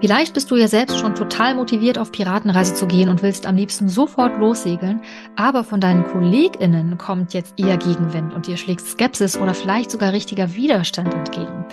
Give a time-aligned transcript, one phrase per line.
[0.00, 3.56] Vielleicht bist du ja selbst schon total motiviert, auf Piratenreise zu gehen und willst am
[3.56, 5.02] liebsten sofort lossegeln,
[5.36, 10.14] aber von deinen KollegInnen kommt jetzt eher Gegenwind und dir schlägt Skepsis oder vielleicht sogar
[10.14, 11.66] richtiger Widerstand entgegen.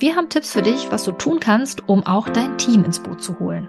[0.00, 3.22] Wir haben Tipps für dich, was du tun kannst, um auch dein Team ins Boot
[3.22, 3.68] zu holen.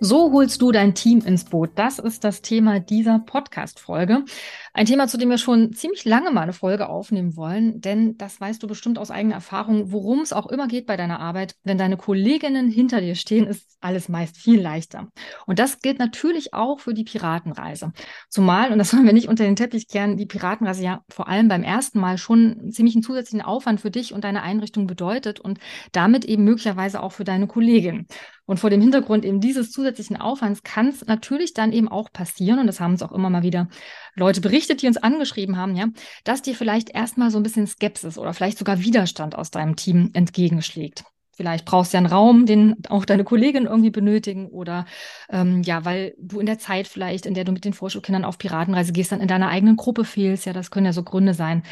[0.00, 1.70] So holst du dein Team ins Boot.
[1.74, 4.24] Das ist das Thema dieser Podcast-Folge.
[4.72, 8.40] Ein Thema, zu dem wir schon ziemlich lange mal eine Folge aufnehmen wollen, denn das
[8.40, 11.56] weißt du bestimmt aus eigener Erfahrung, worum es auch immer geht bei deiner Arbeit.
[11.64, 15.08] Wenn deine Kolleginnen hinter dir stehen, ist alles meist viel leichter.
[15.46, 17.92] Und das gilt natürlich auch für die Piratenreise.
[18.28, 21.48] Zumal, und das wollen wir nicht unter den Teppich kehren, die Piratenreise ja vor allem
[21.48, 25.58] beim ersten Mal schon ziemlich einen zusätzlichen Aufwand für dich und deine Einrichtung bedeutet und
[25.90, 28.06] damit eben möglicherweise auch für deine Kollegin.
[28.48, 32.58] Und vor dem Hintergrund eben dieses zusätzlichen Aufwands kann es natürlich dann eben auch passieren,
[32.58, 33.68] und das haben uns auch immer mal wieder
[34.14, 35.88] Leute berichtet, die uns angeschrieben haben, ja,
[36.24, 40.10] dass dir vielleicht erstmal so ein bisschen Skepsis oder vielleicht sogar Widerstand aus deinem Team
[40.14, 41.04] entgegenschlägt.
[41.36, 44.86] Vielleicht brauchst du ja einen Raum, den auch deine Kolleginnen irgendwie benötigen oder
[45.28, 48.38] ähm, ja, weil du in der Zeit vielleicht, in der du mit den Vorschulkindern auf
[48.38, 50.46] Piratenreise gehst, dann in deiner eigenen Gruppe fehlst.
[50.46, 51.64] Ja, das können ja so Gründe sein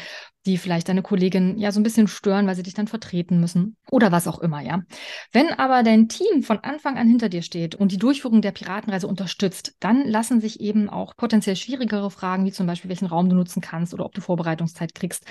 [0.47, 3.75] die vielleicht deine Kollegin ja so ein bisschen stören, weil sie dich dann vertreten müssen
[3.91, 4.81] oder was auch immer, ja.
[5.33, 9.07] Wenn aber dein Team von Anfang an hinter dir steht und die Durchführung der Piratenreise
[9.07, 13.35] unterstützt, dann lassen sich eben auch potenziell schwierigere Fragen, wie zum Beispiel welchen Raum du
[13.35, 15.25] nutzen kannst oder ob du Vorbereitungszeit kriegst,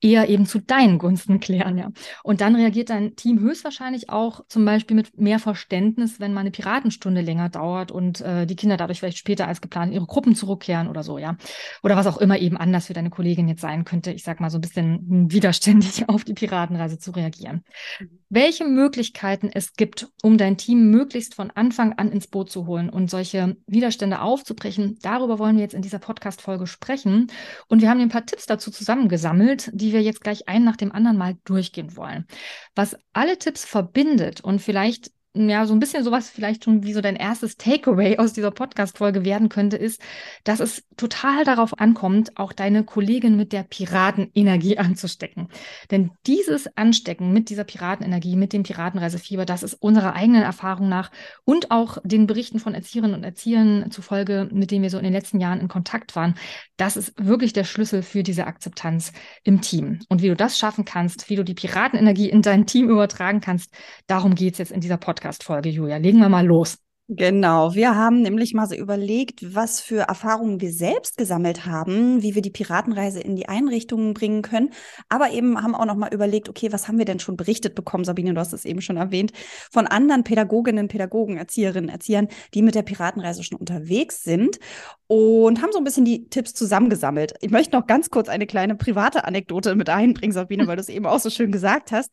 [0.00, 1.88] eher eben zu deinen Gunsten klären, ja.
[2.22, 6.52] Und dann reagiert dein Team höchstwahrscheinlich auch zum Beispiel mit mehr Verständnis, wenn mal eine
[6.52, 10.36] Piratenstunde länger dauert und äh, die Kinder dadurch vielleicht später als geplant in ihre Gruppen
[10.36, 11.36] zurückkehren oder so, ja.
[11.82, 14.12] Oder was auch immer eben anders für deine Kollegin jetzt sein könnte.
[14.12, 17.64] Ich sag mal so ein bisschen widerständig auf die Piratenreise zu reagieren.
[17.98, 18.20] Mhm.
[18.28, 22.88] Welche Möglichkeiten es gibt, um dein Team möglichst von Anfang an ins Boot zu holen
[22.88, 27.26] und solche Widerstände aufzubrechen, darüber wollen wir jetzt in dieser Podcast-Folge sprechen.
[27.66, 30.92] Und wir haben ein paar Tipps dazu zusammengesammelt, die wir jetzt gleich einen nach dem
[30.92, 32.26] anderen mal durchgehen wollen.
[32.74, 37.00] Was alle Tipps verbindet und vielleicht ja, so ein bisschen sowas vielleicht schon wie so
[37.00, 40.02] dein erstes Takeaway aus dieser Podcast-Folge werden könnte, ist,
[40.42, 45.48] dass es total darauf ankommt, auch deine Kollegin mit der Piratenenergie anzustecken.
[45.92, 51.12] Denn dieses Anstecken mit dieser Piratenenergie, mit dem Piratenreisefieber, das ist unserer eigenen Erfahrung nach
[51.44, 55.12] und auch den Berichten von Erzieherinnen und Erziehern zufolge, mit denen wir so in den
[55.12, 56.34] letzten Jahren in Kontakt waren,
[56.76, 59.12] das ist wirklich der Schlüssel für diese Akzeptanz
[59.44, 60.00] im Team.
[60.08, 63.72] Und wie du das schaffen kannst, wie du die Piratenenergie in dein Team übertragen kannst,
[64.08, 65.98] darum geht es jetzt in dieser Podcast Podcast-Folge, Julia.
[65.98, 66.78] Legen wir mal los.
[67.12, 72.36] Genau, wir haben nämlich mal so überlegt, was für Erfahrungen wir selbst gesammelt haben, wie
[72.36, 74.70] wir die Piratenreise in die Einrichtungen bringen können,
[75.08, 78.04] aber eben haben auch noch mal überlegt, okay, was haben wir denn schon berichtet bekommen,
[78.04, 79.32] Sabine, du hast es eben schon erwähnt,
[79.72, 84.60] von anderen Pädagoginnen, Pädagogen, Erzieherinnen, Erziehern, die mit der Piratenreise schon unterwegs sind
[85.08, 87.34] und haben so ein bisschen die Tipps zusammengesammelt.
[87.40, 90.88] Ich möchte noch ganz kurz eine kleine private Anekdote mit einbringen, Sabine, weil du es
[90.88, 92.10] eben auch so schön gesagt hast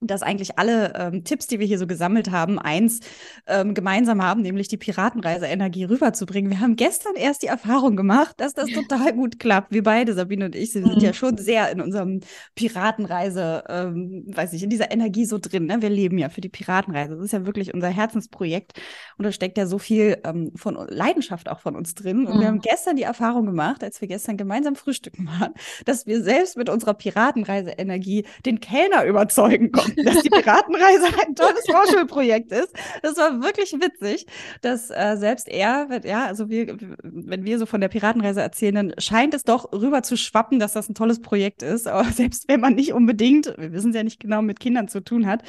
[0.00, 3.00] dass eigentlich alle ähm, Tipps, die wir hier so gesammelt haben, eins
[3.46, 6.50] ähm, gemeinsam haben, nämlich die Piratenreise-Energie rüberzubringen.
[6.50, 9.72] Wir haben gestern erst die Erfahrung gemacht, dass das total gut klappt.
[9.72, 11.00] Wir beide, Sabine und ich, sind mhm.
[11.00, 12.20] ja schon sehr in unserem
[12.54, 15.66] Piratenreise, ähm, weiß ich, in dieser Energie so drin.
[15.66, 15.82] Ne?
[15.82, 17.16] Wir leben ja für die Piratenreise.
[17.16, 18.80] Das ist ja wirklich unser Herzensprojekt
[19.18, 22.26] und da steckt ja so viel ähm, von Leidenschaft auch von uns drin.
[22.26, 22.40] Und mhm.
[22.40, 25.52] wir haben gestern die Erfahrung gemacht, als wir gestern gemeinsam frühstücken waren,
[25.84, 31.64] dass wir selbst mit unserer Piratenreise-Energie den Kellner überzeugen konnten dass die Piratenreise ein tolles
[31.70, 32.72] Vorschulprojekt ist.
[33.02, 34.26] Das war wirklich witzig,
[34.60, 38.94] dass äh, selbst er, ja, also wir, wenn wir so von der Piratenreise erzählen, dann
[38.98, 41.86] scheint es doch rüber zu schwappen, dass das ein tolles Projekt ist.
[41.86, 45.00] Aber selbst wenn man nicht unbedingt, wir wissen es ja nicht genau, mit Kindern zu
[45.00, 45.42] tun hat,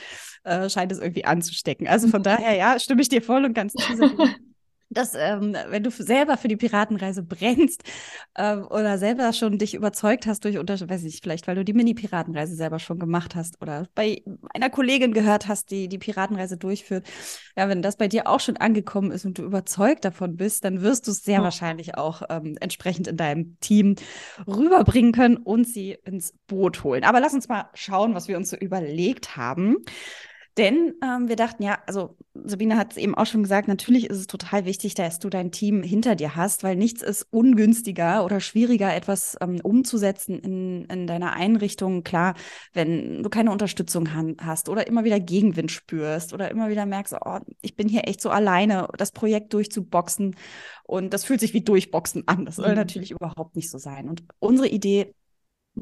[0.43, 1.87] äh, scheint es irgendwie anzustecken.
[1.87, 3.81] Also von daher, ja, stimme ich dir voll und ganz zu
[4.91, 7.83] dass ähm, wenn du selber für die Piratenreise brennst
[8.37, 11.73] ähm, oder selber schon dich überzeugt hast durch unter weiß ich vielleicht weil du die
[11.73, 14.21] Mini Piratenreise selber schon gemacht hast oder bei
[14.53, 17.05] einer Kollegin gehört hast die die Piratenreise durchführt
[17.55, 20.81] ja wenn das bei dir auch schon angekommen ist und du überzeugt davon bist dann
[20.81, 21.43] wirst du es sehr oh.
[21.43, 23.95] wahrscheinlich auch ähm, entsprechend in deinem Team
[24.45, 28.49] rüberbringen können und sie ins Boot holen aber lass uns mal schauen was wir uns
[28.49, 29.77] so überlegt haben
[30.57, 34.17] Denn ähm, wir dachten, ja, also Sabine hat es eben auch schon gesagt, natürlich ist
[34.17, 38.41] es total wichtig, dass du dein Team hinter dir hast, weil nichts ist ungünstiger oder
[38.41, 42.03] schwieriger, etwas ähm, umzusetzen in, in deiner Einrichtung.
[42.03, 42.35] Klar,
[42.73, 44.09] wenn du keine Unterstützung
[44.41, 48.21] hast oder immer wieder Gegenwind spürst oder immer wieder merkst, oh, ich bin hier echt
[48.21, 50.35] so alleine, das Projekt durchzuboxen.
[50.83, 52.45] Und das fühlt sich wie Durchboxen an.
[52.45, 52.75] Das soll mhm.
[52.75, 54.09] natürlich überhaupt nicht so sein.
[54.09, 55.13] Und unsere Idee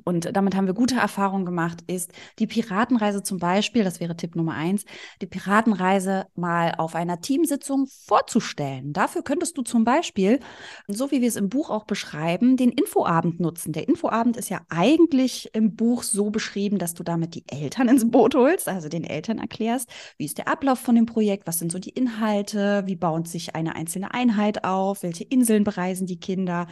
[0.03, 4.36] und damit haben wir gute Erfahrungen gemacht, ist die Piratenreise zum Beispiel, das wäre Tipp
[4.36, 4.86] Nummer eins,
[5.21, 8.94] die Piratenreise mal auf einer Teamsitzung vorzustellen.
[8.94, 10.39] Dafür könntest du zum Beispiel,
[10.88, 13.74] so wie wir es im Buch auch beschreiben, den Infoabend nutzen.
[13.74, 18.09] Der Infoabend ist ja eigentlich im Buch so beschrieben, dass du damit die Eltern ins
[18.12, 21.71] Boot holst, also den Eltern erklärst, wie ist der Ablauf von dem Projekt, was sind
[21.71, 26.68] so die Inhalte, wie baut sich eine einzelne Einheit auf, welche Inseln bereisen die Kinder,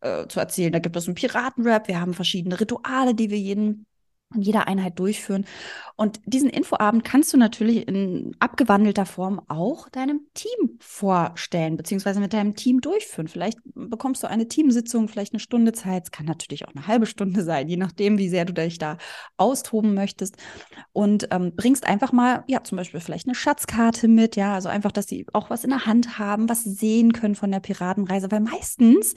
[0.00, 3.86] äh, zu erzählen, da gibt es einen Piratenrap, wir haben verschiedene Rituale, die wir jeden
[4.34, 5.44] in jeder Einheit durchführen.
[5.96, 12.32] Und diesen Infoabend kannst du natürlich in abgewandelter Form auch deinem Team vorstellen, beziehungsweise mit
[12.32, 13.28] deinem Team durchführen.
[13.28, 16.04] Vielleicht bekommst du eine Teamsitzung, vielleicht eine Stunde Zeit.
[16.04, 18.96] Es kann natürlich auch eine halbe Stunde sein, je nachdem, wie sehr du dich da
[19.36, 20.36] austoben möchtest.
[20.92, 24.92] Und ähm, bringst einfach mal, ja, zum Beispiel vielleicht eine Schatzkarte mit, ja, also einfach,
[24.92, 28.40] dass sie auch was in der Hand haben, was sehen können von der Piratenreise, weil
[28.40, 29.14] meistens,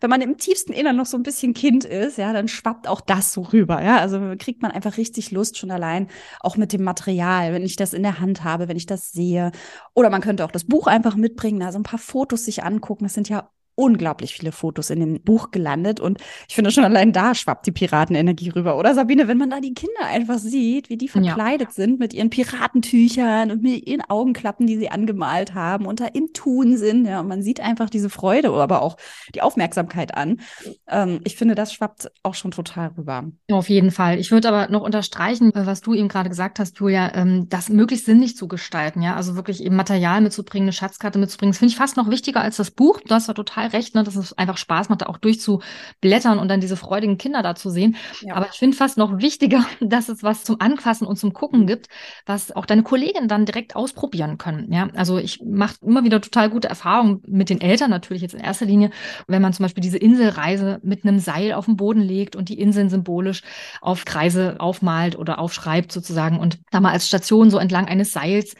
[0.00, 3.00] wenn man im tiefsten Innern noch so ein bisschen Kind ist, ja, dann schwappt auch
[3.00, 6.08] das so rüber, ja, also kriegt man einfach richtig Lust schon allein
[6.40, 9.52] auch mit dem Material, wenn ich das in der Hand habe, wenn ich das sehe.
[9.94, 13.04] Oder man könnte auch das Buch einfach mitbringen, also ein paar Fotos sich angucken.
[13.04, 13.50] Das sind ja
[13.80, 16.18] unglaublich viele Fotos in dem Buch gelandet und
[16.48, 18.76] ich finde schon allein da schwappt die Piratenenergie rüber.
[18.76, 21.74] Oder Sabine, wenn man da die Kinder einfach sieht, wie die verkleidet ja.
[21.74, 26.32] sind mit ihren Piratentüchern und mit ihren Augenklappen, die sie angemalt haben und da im
[26.32, 28.96] Tun sind, ja, und man sieht einfach diese Freude, aber auch
[29.34, 30.40] die Aufmerksamkeit an.
[30.88, 33.24] Ähm, ich finde, das schwappt auch schon total rüber.
[33.50, 34.18] Auf jeden Fall.
[34.18, 38.06] Ich würde aber noch unterstreichen, was du eben gerade gesagt hast, Julia, ähm, das möglichst
[38.06, 41.52] sinnlich zu gestalten, ja, also wirklich eben Material mitzubringen, eine Schatzkarte mitzubringen.
[41.52, 43.00] Das finde ich fast noch wichtiger als das Buch.
[43.00, 46.48] Du hast ja total recht, ne, dass es einfach Spaß macht, da auch durchzublättern und
[46.48, 47.96] dann diese freudigen Kinder da zu sehen.
[48.22, 48.34] Ja.
[48.34, 51.88] Aber ich finde fast noch wichtiger, dass es was zum Anfassen und zum Gucken gibt,
[52.26, 54.72] was auch deine Kolleginnen dann direkt ausprobieren können.
[54.72, 58.40] Ja, also ich mache immer wieder total gute Erfahrungen mit den Eltern natürlich jetzt in
[58.40, 58.90] erster Linie,
[59.26, 62.60] wenn man zum Beispiel diese Inselreise mit einem Seil auf den Boden legt und die
[62.60, 63.42] Inseln symbolisch
[63.80, 68.54] auf Kreise aufmalt oder aufschreibt sozusagen und da mal als Station so entlang eines Seils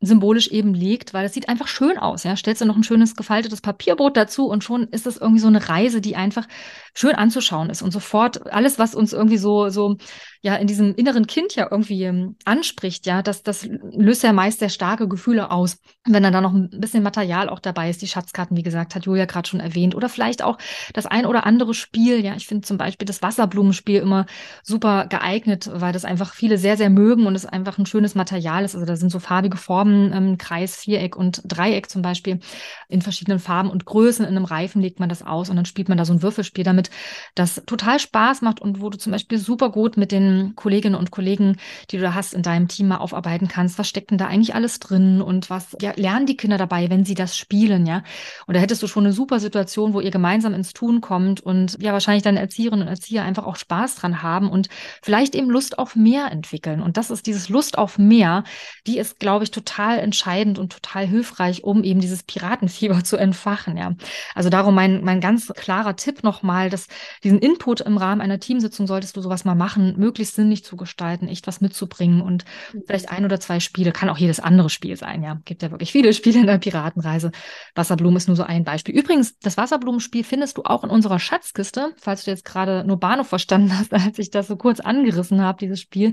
[0.00, 2.24] symbolisch eben liegt, weil es sieht einfach schön aus.
[2.24, 5.48] Ja, stellst du noch ein schönes gefaltetes Papierbrot dazu und schon ist es irgendwie so
[5.48, 6.46] eine Reise, die einfach
[6.94, 9.96] schön anzuschauen ist und sofort alles, was uns irgendwie so, so,
[10.42, 14.60] ja, in diesem inneren Kind ja irgendwie ähm, anspricht, ja, das, das löst ja meist
[14.60, 15.78] sehr starke Gefühle aus.
[16.06, 19.04] Wenn dann da noch ein bisschen Material auch dabei ist, die Schatzkarten, wie gesagt, hat
[19.04, 20.56] Julia gerade schon erwähnt, oder vielleicht auch
[20.94, 24.24] das ein oder andere Spiel, ja, ich finde zum Beispiel das Wasserblumenspiel immer
[24.62, 28.64] super geeignet, weil das einfach viele sehr, sehr mögen und es einfach ein schönes Material
[28.64, 28.74] ist.
[28.74, 32.40] Also da sind so farbige Formen, ähm, Kreis, Viereck und Dreieck zum Beispiel
[32.88, 34.24] in verschiedenen Farben und Größen.
[34.24, 36.64] In einem Reifen legt man das aus und dann spielt man da so ein Würfelspiel
[36.64, 36.90] damit
[37.34, 41.10] das total Spaß macht und wo du zum Beispiel super gut mit den Kolleginnen und
[41.10, 41.56] Kollegen,
[41.90, 43.78] die du da hast, in deinem Team mal aufarbeiten kannst.
[43.78, 47.04] Was steckt denn da eigentlich alles drin und was ja, lernen die Kinder dabei, wenn
[47.04, 48.02] sie das spielen, ja?
[48.46, 51.76] Und da hättest du schon eine super Situation, wo ihr gemeinsam ins Tun kommt und
[51.80, 54.68] ja, wahrscheinlich deine Erzieherinnen und Erzieher einfach auch Spaß dran haben und
[55.02, 56.82] vielleicht eben Lust auf mehr entwickeln.
[56.82, 58.44] Und das ist dieses Lust auf mehr,
[58.86, 63.76] die ist, glaube ich, total entscheidend und total hilfreich, um eben dieses Piratenfieber zu entfachen,
[63.76, 63.94] ja.
[64.34, 66.88] Also darum mein, mein ganz klarer Tipp nochmal, dass
[67.24, 71.28] diesen Input im Rahmen einer Teamsitzung solltest du sowas mal machen, möglichst sinnlich zu gestalten,
[71.28, 72.82] echt was mitzubringen und mhm.
[72.86, 75.40] vielleicht ein oder zwei Spiele, kann auch jedes andere Spiel sein, ja.
[75.44, 77.32] Gibt ja wirklich viele Spiele in der Piratenreise.
[77.74, 78.94] Wasserblumen ist nur so ein Beispiel.
[78.94, 83.28] Übrigens, das Wasserblumenspiel findest du auch in unserer Schatzkiste, falls du jetzt gerade nur Bahnhof
[83.28, 86.12] verstanden hast, als ich das so kurz angerissen habe, dieses Spiel,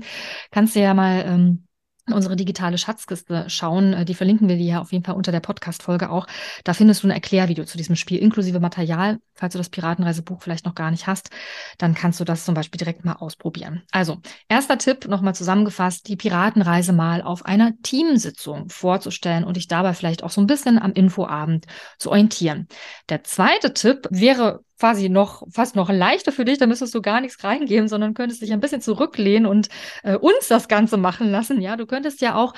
[0.50, 1.67] kannst du ja mal ähm,
[2.12, 3.92] unsere digitale Schatzkiste schauen.
[3.92, 6.26] Äh, die verlinken wir dir ja auf jeden Fall unter der Podcast-Folge auch.
[6.64, 9.18] Da findest du ein Erklärvideo zu diesem Spiel inklusive Material.
[9.34, 11.30] Falls du das Piratenreisebuch vielleicht noch gar nicht hast,
[11.78, 13.82] dann kannst du das zum Beispiel direkt mal ausprobieren.
[13.92, 19.94] Also, erster Tipp, nochmal zusammengefasst, die Piratenreise mal auf einer Teamsitzung vorzustellen und dich dabei
[19.94, 21.66] vielleicht auch so ein bisschen am Infoabend
[21.98, 22.66] zu orientieren.
[23.08, 27.20] Der zweite Tipp wäre quasi noch fast noch leichter für dich, da müsstest du gar
[27.20, 29.68] nichts reingeben, sondern könntest dich ein bisschen zurücklehnen und
[30.02, 31.60] äh, uns das Ganze machen lassen.
[31.60, 32.54] Ja, du könntest ja auch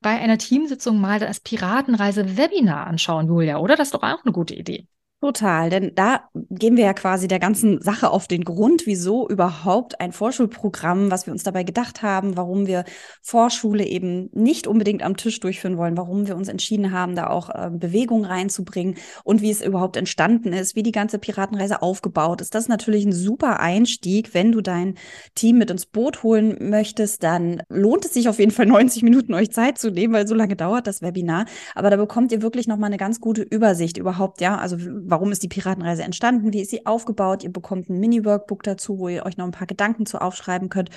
[0.00, 3.76] bei einer Teamsitzung mal das Piratenreise-Webinar anschauen, Julia, oder?
[3.76, 4.86] Das ist doch auch eine gute Idee.
[5.22, 10.00] Total, denn da gehen wir ja quasi der ganzen Sache auf den Grund, wieso überhaupt
[10.00, 12.84] ein Vorschulprogramm, was wir uns dabei gedacht haben, warum wir
[13.20, 17.50] Vorschule eben nicht unbedingt am Tisch durchführen wollen, warum wir uns entschieden haben, da auch
[17.50, 22.56] äh, Bewegung reinzubringen und wie es überhaupt entstanden ist, wie die ganze Piratenreise aufgebaut ist.
[22.56, 24.34] Das ist natürlich ein super Einstieg.
[24.34, 24.96] Wenn du dein
[25.36, 29.34] Team mit ins Boot holen möchtest, dann lohnt es sich auf jeden Fall 90 Minuten
[29.34, 31.44] euch Zeit zu nehmen, weil so lange dauert das Webinar.
[31.76, 34.76] Aber da bekommt ihr wirklich nochmal eine ganz gute Übersicht überhaupt, ja, also
[35.12, 37.44] warum ist die Piratenreise entstanden, wie ist sie aufgebaut.
[37.44, 40.88] Ihr bekommt ein Mini-Workbook dazu, wo ihr euch noch ein paar Gedanken zu aufschreiben könnt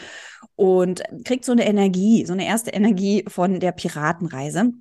[0.55, 4.71] und kriegt so eine Energie, so eine erste Energie von der Piratenreise.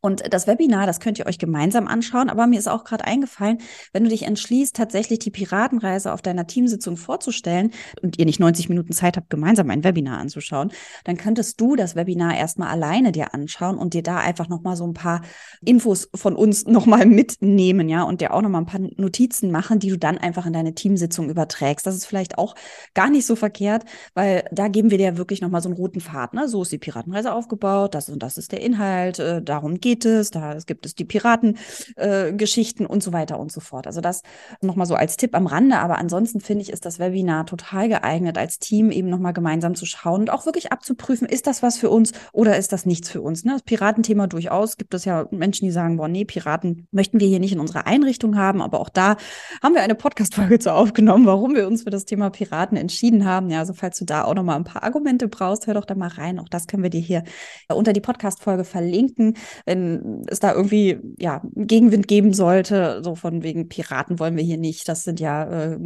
[0.00, 2.30] Und das Webinar, das könnt ihr euch gemeinsam anschauen.
[2.30, 3.58] Aber mir ist auch gerade eingefallen,
[3.92, 8.68] wenn du dich entschließt, tatsächlich die Piratenreise auf deiner Teamsitzung vorzustellen und ihr nicht 90
[8.68, 10.70] Minuten Zeit habt, gemeinsam ein Webinar anzuschauen,
[11.02, 14.86] dann könntest du das Webinar erstmal alleine dir anschauen und dir da einfach nochmal so
[14.86, 15.22] ein paar
[15.64, 19.88] Infos von uns nochmal mitnehmen, ja, und dir auch nochmal ein paar Notizen machen, die
[19.88, 21.86] du dann einfach in deine Teamsitzung überträgst.
[21.86, 22.54] Das ist vielleicht auch
[22.94, 26.38] gar nicht so verkehrt, weil da geben wir dir wirklich nochmal so einen roten Faden.
[26.38, 26.48] Ne?
[26.48, 30.04] So ist die Piratenreise aufgebaut, das und das ist der Inhalt, äh, darum geht geht
[30.04, 33.86] es, da gibt es die Piratengeschichten äh, und so weiter und so fort.
[33.86, 34.22] Also das
[34.60, 38.36] nochmal so als Tipp am Rande, aber ansonsten finde ich, ist das Webinar total geeignet,
[38.36, 41.88] als Team eben nochmal gemeinsam zu schauen und auch wirklich abzuprüfen, ist das was für
[41.88, 43.44] uns oder ist das nichts für uns?
[43.44, 43.52] Ne?
[43.52, 47.40] Das Piratenthema durchaus gibt es ja Menschen, die sagen, boah, nee, Piraten möchten wir hier
[47.40, 49.16] nicht in unserer Einrichtung haben, aber auch da
[49.62, 53.48] haben wir eine Podcast-Folge zu aufgenommen, warum wir uns für das Thema Piraten entschieden haben.
[53.48, 56.08] Ja, also falls du da auch nochmal ein paar Argumente brauchst, hör doch da mal
[56.08, 56.38] rein.
[56.38, 57.24] Auch das können wir dir hier
[57.72, 59.34] unter die Podcast-Folge verlinken.
[59.64, 64.44] Wenn wenn es da irgendwie ja Gegenwind geben sollte, so von wegen Piraten wollen wir
[64.44, 64.88] hier nicht.
[64.88, 65.78] Das sind ja äh,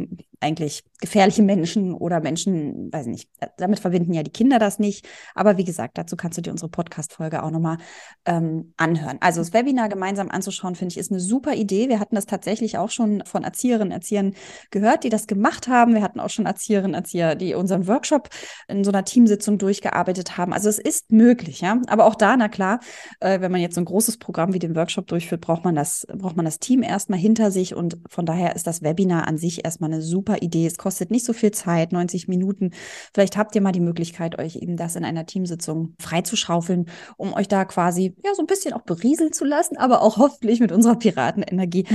[0.43, 5.07] eigentlich gefährliche Menschen oder Menschen, weiß nicht, damit verbinden ja die Kinder das nicht.
[5.35, 7.77] Aber wie gesagt, dazu kannst du dir unsere Podcast-Folge auch nochmal
[8.25, 9.17] ähm, anhören.
[9.19, 11.89] Also das Webinar gemeinsam anzuschauen, finde ich, ist eine super Idee.
[11.89, 14.33] Wir hatten das tatsächlich auch schon von Erzieherinnen, Erziehern
[14.71, 15.93] gehört, die das gemacht haben.
[15.93, 18.29] Wir hatten auch schon Erzieherinnen, Erzieher, die unseren Workshop
[18.67, 20.53] in so einer Teamsitzung durchgearbeitet haben.
[20.53, 21.81] Also es ist möglich, ja.
[21.87, 22.79] Aber auch da, na klar,
[23.19, 26.05] äh, wenn man jetzt so ein großes Programm wie den Workshop durchführt, braucht man das,
[26.13, 29.65] braucht man das Team erstmal hinter sich und von daher ist das Webinar an sich
[29.65, 30.65] erstmal eine super Idee.
[30.65, 32.71] Es kostet nicht so viel Zeit, 90 Minuten.
[33.13, 36.87] Vielleicht habt ihr mal die Möglichkeit, euch eben das in einer Teamsitzung freizuschaufeln,
[37.17, 40.59] um euch da quasi ja so ein bisschen auch berieseln zu lassen, aber auch hoffentlich
[40.59, 41.85] mit unserer Piratenenergie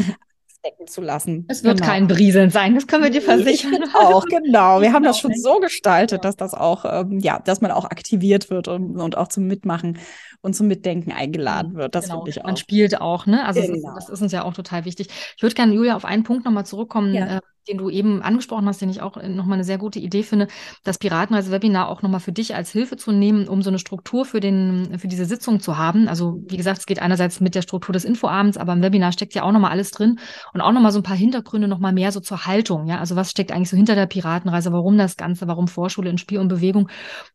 [0.59, 1.45] stecken zu lassen.
[1.49, 1.91] Es wird genau.
[1.91, 3.85] kein Brieseln sein, das können wir dir versichern.
[3.95, 4.81] auch, genau.
[4.81, 8.51] Wir haben das schon so gestaltet, dass das auch, ähm, ja, dass man auch aktiviert
[8.51, 9.99] wird und, und auch zum Mitmachen
[10.41, 11.95] und zum Mitdenken eingeladen wird.
[11.95, 12.19] Das genau.
[12.19, 12.47] finde ich auch.
[12.47, 13.47] Man spielt auch, ne?
[13.47, 13.73] Also genau.
[13.73, 15.09] das, ist, das, ist, uns ja auch total wichtig.
[15.37, 17.15] Ich würde gerne, Julia, auf einen Punkt nochmal zurückkommen.
[17.15, 17.39] Ja.
[17.39, 20.49] Äh, den du eben angesprochen hast, den ich auch nochmal eine sehr gute Idee finde,
[20.85, 24.41] das Piratenreise-Webinar auch nochmal für dich als Hilfe zu nehmen, um so eine Struktur für,
[24.41, 26.09] den, für diese Sitzung zu haben.
[26.09, 29.35] Also wie gesagt, es geht einerseits mit der Struktur des Infoabends, aber im Webinar steckt
[29.35, 30.19] ja auch nochmal alles drin
[30.53, 32.87] und auch nochmal so ein paar Hintergründe nochmal mehr so zur Haltung.
[32.87, 34.73] Ja, also was steckt eigentlich so hinter der Piratenreise?
[34.73, 35.47] Warum das Ganze?
[35.47, 36.89] Warum Vorschule in Spiel und Bewegung?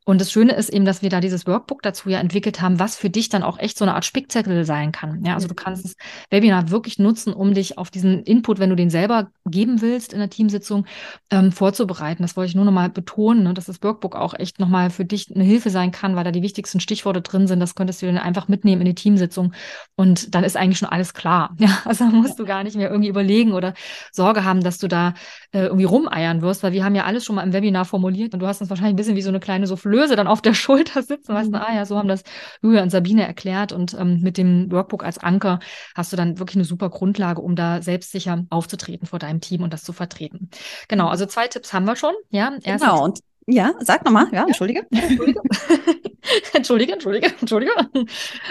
[0.06, 2.96] Und das Schöne ist eben, dass wir da dieses Workbook dazu ja entwickelt haben, was
[2.96, 5.24] für dich dann auch echt so eine Art Spickzettel sein kann.
[5.24, 5.96] Ja, also du kannst das
[6.30, 10.20] Webinar wirklich nutzen, um dich auf diesen Input, wenn du den selber geben willst in
[10.24, 10.86] der Teamsitzung,
[11.30, 12.24] ähm, vorzubereiten.
[12.24, 15.34] Das wollte ich nur nochmal betonen, ne, dass das Workbook auch echt nochmal für dich
[15.34, 17.60] eine Hilfe sein kann, weil da die wichtigsten Stichworte drin sind.
[17.60, 19.54] Das könntest du dann einfach mitnehmen in die Teamsitzung
[19.96, 21.56] und dann ist eigentlich schon alles klar.
[21.64, 23.74] Ja, also musst du gar nicht mehr irgendwie überlegen oder
[24.12, 25.14] Sorge haben, dass du da
[25.54, 28.42] äh, irgendwie rumeiern wirst, weil wir haben ja alles schon mal im Webinar formuliert und
[28.42, 31.04] du hast uns wahrscheinlich ein bisschen wie so eine kleine Soufflöse dann auf der Schulter
[31.04, 31.38] sitzen, mhm.
[31.38, 32.24] weißt du, ah ja, so haben das
[32.62, 35.60] Julia und Sabine erklärt und ähm, mit dem Workbook als Anker
[35.96, 39.74] hast du dann wirklich eine super Grundlage, um da selbstsicher aufzutreten vor deinem Team und
[39.74, 40.13] das zu vertreten.
[40.88, 42.14] Genau, also zwei Tipps haben wir schon.
[42.30, 44.88] Ja, genau, und ja, sag nochmal, ja, entschuldige.
[44.92, 45.42] Entschuldige.
[46.54, 47.72] entschuldige, entschuldige, entschuldige.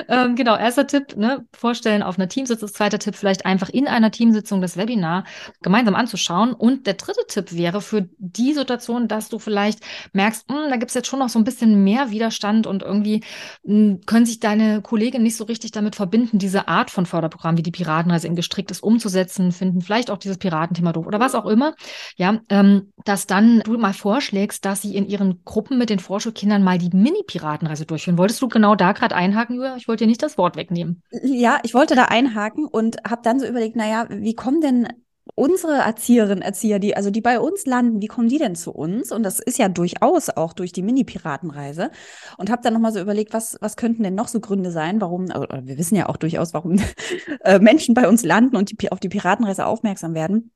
[0.09, 2.69] Ähm, genau, erster Tipp, ne, vorstellen auf einer Teamsitzung.
[2.69, 5.25] Zweiter Tipp, vielleicht einfach in einer Teamsitzung das Webinar
[5.63, 6.53] gemeinsam anzuschauen.
[6.53, 9.81] Und der dritte Tipp wäre für die Situation, dass du vielleicht
[10.13, 13.23] merkst, mh, hm, da gibt's jetzt schon noch so ein bisschen mehr Widerstand und irgendwie
[13.65, 17.57] mh, hm, können sich deine Kollegen nicht so richtig damit verbinden, diese Art von Förderprogramm
[17.57, 21.47] wie die Piratenreise in gestricktes umzusetzen, finden vielleicht auch dieses Piratenthema doof oder was auch
[21.47, 21.75] immer.
[22.17, 26.63] Ja, ähm, dass dann du mal vorschlägst, dass sie in ihren Gruppen mit den Vorschulkindern
[26.63, 28.19] mal die Mini-Piratenreise durchführen.
[28.19, 29.77] Wolltest du genau da gerade einhaken, Julia?
[29.77, 31.03] Ich wollte dir nicht das Wort wegnehmen.
[31.23, 34.89] Ja, ich wollte da einhaken und habe dann so überlegt, naja, wie kommen denn
[35.35, 39.13] unsere Erzieherinnen, Erzieher, die, also die bei uns landen, wie kommen die denn zu uns?
[39.13, 41.91] Und das ist ja durchaus auch durch die Mini-Piratenreise.
[42.39, 45.29] Und habe dann nochmal so überlegt, was, was könnten denn noch so Gründe sein, warum,
[45.29, 46.77] wir wissen ja auch durchaus, warum
[47.45, 50.51] äh, Menschen bei uns landen und die, auf die Piratenreise aufmerksam werden.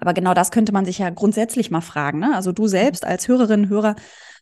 [0.00, 2.18] Aber genau das könnte man sich ja grundsätzlich mal fragen.
[2.18, 2.34] Ne?
[2.34, 3.96] Also du selbst als Hörerin, Hörer,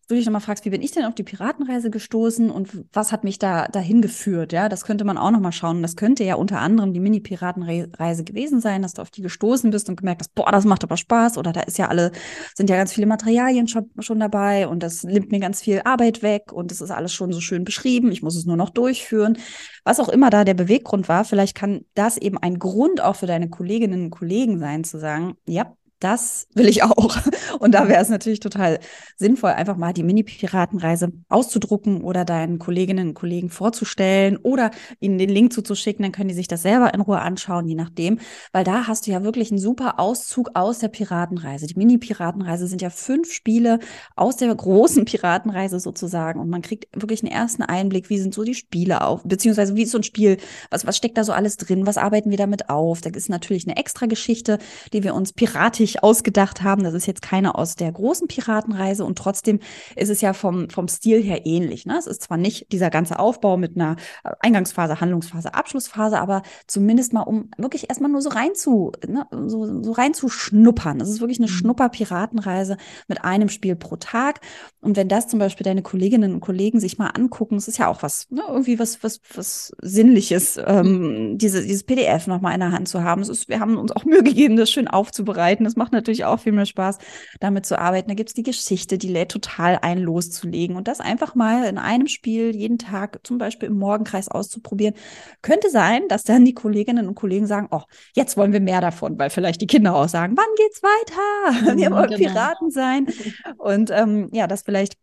[0.08, 3.24] du dich nochmal fragst, wie bin ich denn auf die Piratenreise gestoßen und was hat
[3.24, 4.52] mich da dahin geführt?
[4.52, 5.82] Ja, das könnte man auch nochmal schauen.
[5.82, 9.88] Das könnte ja unter anderem die Mini-Piratenreise gewesen sein, dass du auf die gestoßen bist
[9.88, 12.12] und gemerkt hast, boah, das macht aber Spaß oder da ist ja alle,
[12.54, 16.22] sind ja ganz viele Materialien schon, schon dabei und das nimmt mir ganz viel Arbeit
[16.22, 18.12] weg und es ist alles schon so schön beschrieben.
[18.12, 19.38] Ich muss es nur noch durchführen.
[19.84, 23.26] Was auch immer da der Beweggrund war, vielleicht kann das eben ein Grund auch für
[23.26, 27.16] deine Kolleginnen und Kollegen sein, zu sagen, ja, das will ich auch.
[27.58, 28.80] Und da wäre es natürlich total
[29.16, 35.30] sinnvoll, einfach mal die Mini-Piratenreise auszudrucken oder deinen Kolleginnen und Kollegen vorzustellen oder ihnen den
[35.30, 36.02] Link zuzuschicken.
[36.02, 38.18] Dann können die sich das selber in Ruhe anschauen, je nachdem.
[38.52, 41.66] Weil da hast du ja wirklich einen super Auszug aus der Piratenreise.
[41.66, 43.78] Die Mini-Piratenreise sind ja fünf Spiele
[44.16, 46.40] aus der großen Piratenreise sozusagen.
[46.40, 49.84] Und man kriegt wirklich einen ersten Einblick, wie sind so die Spiele auf, beziehungsweise wie
[49.84, 50.36] ist so ein Spiel,
[50.70, 53.00] was, was steckt da so alles drin, was arbeiten wir damit auf.
[53.00, 54.58] Da ist natürlich eine extra Geschichte,
[54.92, 56.82] die wir uns piratisch sich ausgedacht haben.
[56.82, 59.60] Das ist jetzt keine aus der großen Piratenreise und trotzdem
[59.94, 61.86] ist es ja vom, vom Stil her ähnlich.
[61.86, 61.96] Ne?
[61.98, 63.96] Es ist zwar nicht dieser ganze Aufbau mit einer
[64.40, 69.82] Eingangsphase, Handlungsphase, Abschlussphase, aber zumindest mal, um wirklich erstmal nur so rein zu, ne, so,
[69.82, 71.00] so rein zu schnuppern.
[71.00, 71.52] Es ist wirklich eine mhm.
[71.52, 72.76] Schnupper-Piratenreise
[73.08, 74.40] mit einem Spiel pro Tag.
[74.80, 77.88] Und wenn das zum Beispiel deine Kolleginnen und Kollegen sich mal angucken, es ist ja
[77.88, 81.38] auch was, ne, irgendwie was, was, was Sinnliches, ähm, mhm.
[81.38, 83.22] diese, dieses PDF nochmal in der Hand zu haben.
[83.22, 85.64] Es ist, wir haben uns auch Mühe gegeben, das schön aufzubereiten.
[85.64, 86.98] Das macht natürlich auch viel mehr Spaß,
[87.40, 88.08] damit zu arbeiten.
[88.08, 90.76] Da gibt es die Geschichte, die lädt total ein, loszulegen.
[90.76, 94.94] Und das einfach mal in einem Spiel jeden Tag, zum Beispiel im Morgenkreis auszuprobieren,
[95.42, 97.82] könnte sein, dass dann die Kolleginnen und Kollegen sagen, oh,
[98.14, 101.74] jetzt wollen wir mehr davon, weil vielleicht die Kinder auch sagen, wann geht's weiter?
[101.74, 102.16] Mhm, wir wollen genau.
[102.16, 103.06] Piraten sein.
[103.58, 104.94] Und ähm, ja, das vielleicht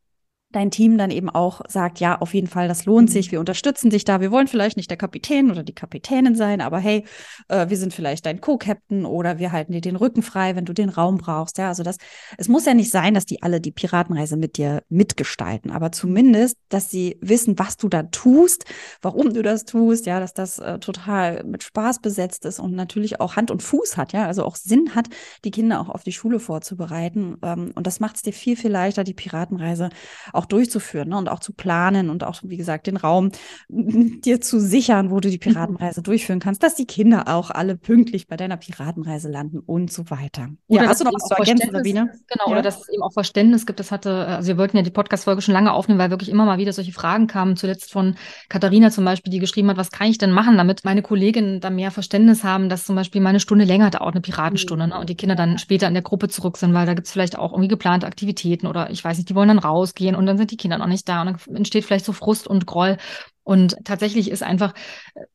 [0.53, 3.31] dein Team dann eben auch sagt, ja, auf jeden Fall, das lohnt sich, mhm.
[3.33, 4.21] wir unterstützen dich da.
[4.21, 7.03] Wir wollen vielleicht nicht der Kapitän oder die Kapitänin sein, aber hey,
[7.49, 10.73] äh, wir sind vielleicht dein Co-Captain oder wir halten dir den Rücken frei, wenn du
[10.73, 11.57] den Raum brauchst.
[11.57, 11.97] Ja, also das,
[12.37, 16.57] es muss ja nicht sein, dass die alle die Piratenreise mit dir mitgestalten, aber zumindest,
[16.69, 18.65] dass sie wissen, was du da tust,
[19.01, 23.19] warum du das tust, ja, dass das äh, total mit Spaß besetzt ist und natürlich
[23.19, 25.09] auch Hand und Fuß hat, ja, also auch Sinn hat,
[25.43, 27.37] die Kinder auch auf die Schule vorzubereiten.
[27.41, 29.89] Ähm, und das macht es dir viel, viel leichter, die Piratenreise
[30.31, 31.17] auch auch durchzuführen ne?
[31.17, 33.31] und auch zu planen und auch, wie gesagt, den Raum
[33.69, 36.03] dir zu sichern, wo du die Piratenreise mhm.
[36.03, 40.49] durchführen kannst, dass die Kinder auch alle pünktlich bei deiner Piratenreise landen und so weiter.
[40.67, 42.11] Oder ja, hast du noch was zu ergänzen, Sabine?
[42.27, 42.51] Genau, ja.
[42.51, 43.79] oder dass es eben auch Verständnis gibt.
[43.79, 46.57] Das hatte, also wir wollten ja die Podcast-Folge schon lange aufnehmen, weil wirklich immer mal
[46.57, 47.55] wieder solche Fragen kamen.
[47.55, 48.15] Zuletzt von
[48.49, 51.69] Katharina zum Beispiel, die geschrieben hat, was kann ich denn machen, damit meine Kolleginnen da
[51.69, 54.99] mehr Verständnis haben, dass zum Beispiel meine Stunde länger dauert, eine Piratenstunde, ne?
[54.99, 57.37] und die Kinder dann später in der Gruppe zurück sind, weil da gibt es vielleicht
[57.37, 60.51] auch irgendwie geplante Aktivitäten oder ich weiß nicht, die wollen dann rausgehen und dann sind
[60.51, 62.97] die Kinder noch nicht da und dann entsteht vielleicht so Frust und Groll.
[63.43, 64.73] Und tatsächlich ist einfach,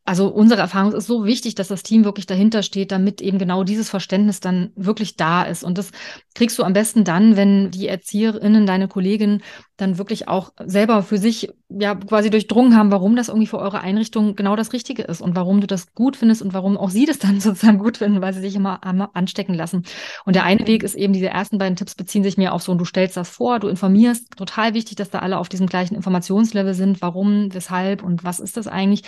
[0.04, 3.64] also unsere Erfahrung ist so wichtig, dass das Team wirklich dahinter steht, damit eben genau
[3.64, 5.62] dieses Verständnis dann wirklich da ist.
[5.62, 5.90] Und das
[6.34, 9.42] kriegst du am besten dann, wenn die Erzieherinnen, deine Kolleginnen
[9.76, 13.80] dann wirklich auch selber für sich ja quasi durchdrungen haben, warum das irgendwie für eure
[13.80, 17.06] Einrichtung genau das Richtige ist und warum du das gut findest und warum auch sie
[17.06, 18.80] das dann sozusagen gut finden, weil sie sich immer
[19.14, 19.84] anstecken lassen.
[20.24, 22.72] Und der eine Weg ist eben, diese ersten beiden Tipps beziehen sich mehr auf so,
[22.72, 25.94] und du stellst das vor, du informierst, total wichtig, dass da alle auf diesem gleichen
[25.94, 29.02] Informationslevel sind, warum, weshalb, und was ist das eigentlich?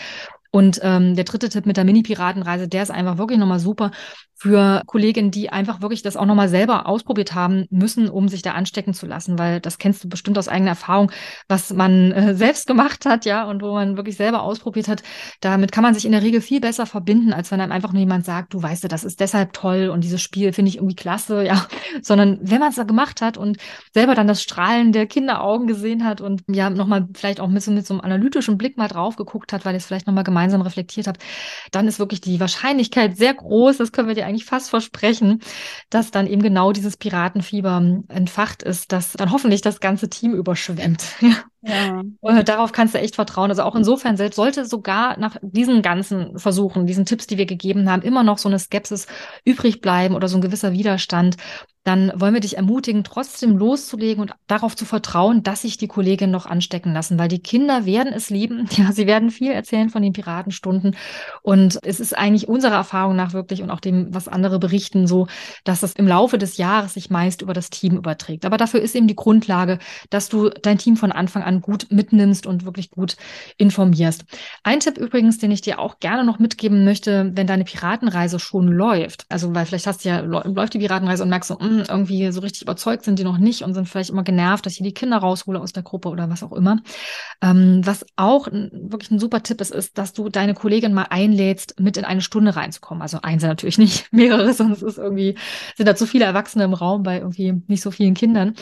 [0.50, 3.90] Und ähm, der dritte Tipp mit der Mini-Piratenreise, der ist einfach wirklich nochmal super,
[4.40, 8.52] für Kolleginnen, die einfach wirklich das auch nochmal selber ausprobiert haben müssen, um sich da
[8.52, 11.12] anstecken zu lassen, weil das kennst du bestimmt aus eigener Erfahrung,
[11.46, 15.02] was man äh, selbst gemacht hat, ja, und wo man wirklich selber ausprobiert hat.
[15.42, 18.00] Damit kann man sich in der Regel viel besser verbinden, als wenn einem einfach nur
[18.00, 21.44] jemand sagt, du weißt das ist deshalb toll und dieses Spiel finde ich irgendwie klasse,
[21.44, 21.66] ja,
[22.02, 23.58] sondern wenn man es da gemacht hat und
[23.92, 27.70] selber dann das Strahlen der Kinderaugen gesehen hat und ja, nochmal vielleicht auch mit so,
[27.72, 31.06] mit so einem analytischen Blick mal drauf geguckt hat, weil es vielleicht nochmal gemeinsam reflektiert
[31.06, 31.22] habt,
[31.70, 35.40] dann ist wirklich die Wahrscheinlichkeit sehr groß, das können wir dir eigentlich fast versprechen,
[35.90, 41.04] dass dann eben genau dieses Piratenfieber entfacht ist, das dann hoffentlich das ganze Team überschwemmt.
[41.62, 42.02] Ja.
[42.20, 43.50] Und darauf kannst du echt vertrauen.
[43.50, 47.90] Also auch insofern, selbst sollte sogar nach diesen ganzen Versuchen, diesen Tipps, die wir gegeben
[47.90, 49.06] haben, immer noch so eine Skepsis
[49.44, 51.36] übrig bleiben oder so ein gewisser Widerstand,
[51.84, 56.32] dann wollen wir dich ermutigen, trotzdem loszulegen und darauf zu vertrauen, dass sich die Kolleginnen
[56.32, 58.68] noch anstecken lassen, weil die Kinder werden es lieben.
[58.80, 60.96] Ja, sie werden viel erzählen von den Piratenstunden.
[61.42, 65.26] Und es ist eigentlich unserer Erfahrung nach wirklich und auch dem, was andere berichten, so,
[65.64, 68.46] dass es im Laufe des Jahres sich meist über das Team überträgt.
[68.46, 72.46] Aber dafür ist eben die Grundlage, dass du dein Team von Anfang an gut mitnimmst
[72.46, 73.16] und wirklich gut
[73.58, 74.24] informierst.
[74.62, 78.68] Ein Tipp übrigens, den ich dir auch gerne noch mitgeben möchte, wenn deine Piratenreise schon
[78.68, 82.30] läuft, also weil vielleicht hast du ja, läuft die Piratenreise und merkst so, hm, irgendwie
[82.32, 84.94] so richtig überzeugt sind die noch nicht und sind vielleicht immer genervt, dass ich die
[84.94, 86.80] Kinder raushole aus der Gruppe oder was auch immer.
[87.42, 91.78] Ähm, was auch wirklich ein super Tipp ist, ist, dass du deine Kollegin mal einlädst,
[91.80, 93.02] mit in eine Stunde reinzukommen.
[93.02, 95.36] Also eins natürlich nicht, mehrere, sonst ist irgendwie,
[95.76, 98.54] sind da zu viele Erwachsene im Raum bei irgendwie nicht so vielen Kindern.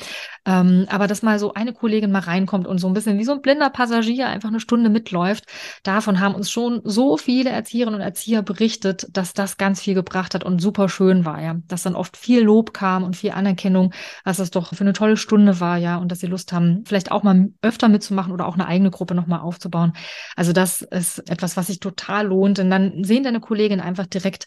[0.47, 3.33] Ähm, aber dass mal so eine Kollegin mal reinkommt und so ein bisschen wie so
[3.33, 5.45] ein blinder Passagier einfach eine Stunde mitläuft,
[5.83, 10.35] davon haben uns schon so viele Erzieherinnen und Erzieher berichtet, dass das ganz viel gebracht
[10.35, 11.57] hat und super schön war, ja.
[11.69, 13.93] Dass dann oft viel Lob kam und viel Anerkennung,
[14.25, 17.11] was das doch für eine tolle Stunde war, ja, und dass sie Lust haben, vielleicht
[17.11, 19.93] auch mal öfter mitzumachen oder auch eine eigene Gruppe nochmal aufzubauen.
[20.37, 22.59] Also das ist etwas, was sich total lohnt.
[22.59, 24.47] Und dann sehen deine Kolleginnen einfach direkt,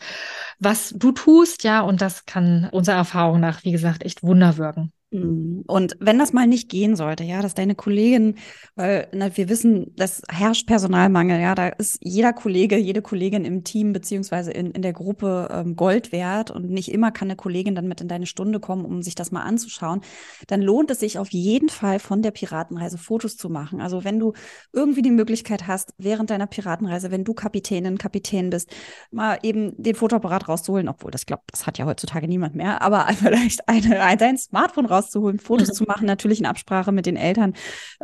[0.59, 4.91] was du tust, ja, und das kann unserer Erfahrung nach, wie gesagt, echt Wunder wirken.
[5.11, 5.63] Mhm.
[5.67, 8.35] Und wenn das mal nicht gehen sollte, ja, dass deine Kollegin,
[8.75, 13.65] weil na, wir wissen, das herrscht Personalmangel, ja, da ist jeder Kollege, jede Kollegin im
[13.65, 17.75] Team beziehungsweise in, in der Gruppe ähm, Gold wert und nicht immer kann eine Kollegin
[17.75, 20.01] dann mit in deine Stunde kommen, um sich das mal anzuschauen,
[20.47, 23.81] dann lohnt es sich auf jeden Fall von der Piratenreise Fotos zu machen.
[23.81, 24.31] Also wenn du
[24.71, 28.69] irgendwie die Möglichkeit hast, während deiner Piratenreise, wenn du Kapitänin, Kapitän bist,
[29.11, 33.07] mal eben den Fotoapparat rauszuholen, obwohl das glaubt, das hat ja heutzutage niemand mehr, aber
[33.19, 37.53] vielleicht eine, dein Smartphone raus rauszuholen, Fotos zu machen, natürlich in Absprache mit den Eltern.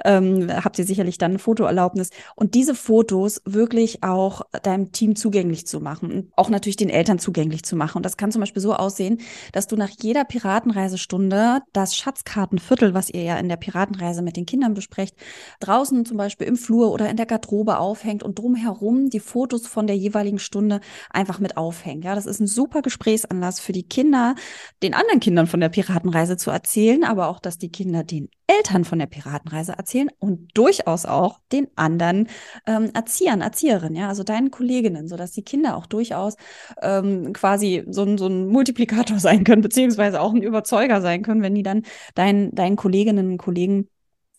[0.04, 2.10] Ähm, habt ihr sicherlich dann eine Fotoerlaubnis.
[2.36, 7.20] Und diese Fotos wirklich auch deinem Team zugänglich zu machen und auch natürlich den Eltern
[7.20, 7.98] zugänglich zu machen.
[7.98, 9.20] Und das kann zum Beispiel so aussehen,
[9.54, 14.46] dass du nach jeder Piratenreisestunde das Schatzkartenviertel, was ihr ja in der Piratenreise mit den
[14.46, 15.16] Kindern besprecht,
[15.60, 19.88] draußen zum Beispiel im Flur oder in der Garderobe aufhängt und drumherum die Fotos von
[19.88, 20.80] der jeweiligen Stunde
[21.10, 22.04] einfach mit aufhängt.
[22.04, 24.36] Ja, das ist ein super Gesprächsanlass für die Kinder,
[24.84, 28.30] den anderen Kindern von der Piratenreise zu erzählen erzählen, aber auch, dass die Kinder den
[28.48, 32.30] Eltern von der Piratenreise erzählen und durchaus auch den anderen
[32.66, 36.36] ähm, Erziehern, Erzieherinnen, ja, also deinen Kolleginnen, sodass die Kinder auch durchaus
[36.82, 41.42] ähm, quasi so ein, so ein Multiplikator sein können, beziehungsweise auch ein Überzeuger sein können,
[41.42, 41.84] wenn die dann
[42.16, 43.90] deinen, deinen Kolleginnen und Kollegen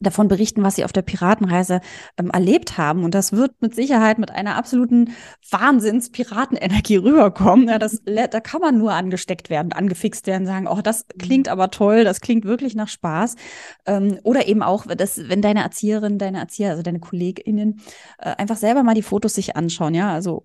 [0.00, 1.80] davon berichten, was sie auf der Piratenreise
[2.18, 3.04] ähm, erlebt haben.
[3.04, 5.10] Und das wird mit Sicherheit mit einer absoluten
[5.50, 7.68] Wahnsinns-Piratenenergie rüberkommen.
[7.68, 11.70] Ja, das, da kann man nur angesteckt werden, angefixt werden, sagen, oh, das klingt aber
[11.70, 13.34] toll, das klingt wirklich nach Spaß.
[13.86, 17.80] Ähm, oder eben auch, dass, wenn deine Erzieherin, deine Erzieher, also deine KollegInnen,
[18.18, 20.12] äh, einfach selber mal die Fotos sich anschauen, ja.
[20.12, 20.44] Also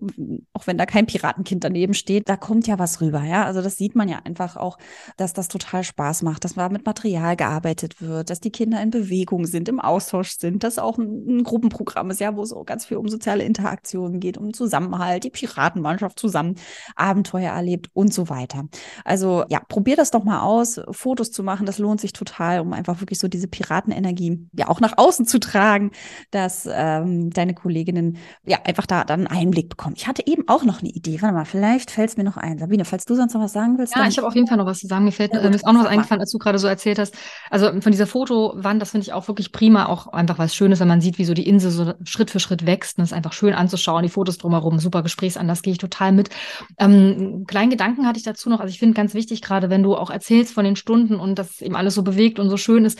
[0.52, 3.44] auch wenn da kein Piratenkind daneben steht, da kommt ja was rüber, ja.
[3.44, 4.78] Also das sieht man ja einfach auch,
[5.16, 8.90] dass das total Spaß macht, dass da mit Material gearbeitet wird, dass die Kinder in
[8.90, 12.52] Bewegung Beziehung sind, im Austausch sind, dass auch ein, ein Gruppenprogramm ist, ja, wo es
[12.52, 16.56] auch ganz viel um soziale Interaktionen geht, um Zusammenhalt, die Piratenmannschaft zusammen
[16.96, 18.64] Abenteuer erlebt und so weiter.
[19.04, 22.72] Also ja, probier das doch mal aus, Fotos zu machen, das lohnt sich total, um
[22.72, 25.90] einfach wirklich so diese Piratenenergie ja auch nach außen zu tragen,
[26.30, 29.94] dass ähm, deine Kolleginnen ja einfach da dann einen Einblick bekommen.
[29.96, 31.20] Ich hatte eben auch noch eine Idee.
[31.20, 32.58] Warte mal, vielleicht fällt es mir noch ein.
[32.58, 33.94] Sabine, falls du sonst noch was sagen willst.
[33.94, 35.04] Ja, ich habe auf jeden Fall noch was zu sagen.
[35.04, 37.14] Mir fällt ja, mir ist auch noch was eingefallen, als du gerade so erzählt hast.
[37.50, 40.78] Also von dieser Fotowand, das finde ich auch wirklich wirklich prima, auch einfach was Schönes,
[40.78, 42.98] wenn man sieht, wie so die Insel so Schritt für Schritt wächst.
[42.98, 46.30] Und es ist einfach schön anzuschauen, die Fotos drumherum, super Gesprächsanlass, gehe ich total mit.
[46.78, 49.96] Ähm, kleinen Gedanken hatte ich dazu noch, also ich finde ganz wichtig, gerade wenn du
[49.96, 52.98] auch erzählst von den Stunden und dass eben alles so bewegt und so schön ist,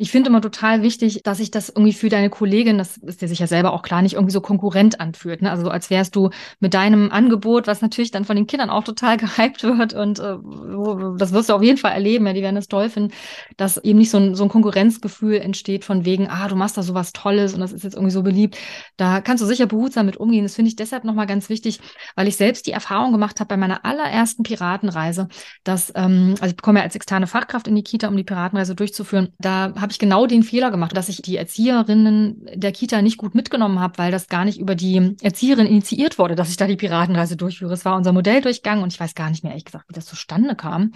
[0.00, 3.26] ich finde immer total wichtig, dass sich das irgendwie für deine Kollegin, das ist dir
[3.26, 5.42] sicher selber auch klar, nicht irgendwie so konkurrent anfühlt.
[5.42, 5.50] Ne?
[5.50, 6.30] Also so als wärst du
[6.60, 10.36] mit deinem Angebot, was natürlich dann von den Kindern auch total gehypt wird und äh,
[11.18, 13.12] das wirst du auf jeden Fall erleben, ja, die werden es toll finden,
[13.56, 16.82] dass eben nicht so ein, so ein Konkurrenzgefühl entsteht von wegen, ah, du machst da
[16.84, 18.56] so was Tolles und das ist jetzt irgendwie so beliebt.
[18.96, 20.44] Da kannst du sicher behutsam mit umgehen.
[20.44, 21.80] Das finde ich deshalb nochmal ganz wichtig,
[22.14, 25.26] weil ich selbst die Erfahrung gemacht habe bei meiner allerersten Piratenreise,
[25.64, 28.76] dass, ähm, also ich komme ja als externe Fachkraft in die Kita, um die Piratenreise
[28.76, 29.30] durchzuführen.
[29.38, 33.34] Da habe ich genau den Fehler gemacht, dass ich die Erzieherinnen der Kita nicht gut
[33.34, 36.76] mitgenommen habe, weil das gar nicht über die Erzieherin initiiert wurde, dass ich da die
[36.76, 37.72] Piratenreise durchführe.
[37.72, 40.54] Es war unser Modelldurchgang und ich weiß gar nicht mehr, ehrlich gesagt, wie das zustande
[40.54, 40.92] kam.